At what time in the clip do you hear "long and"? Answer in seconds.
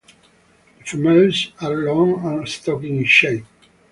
1.75-2.49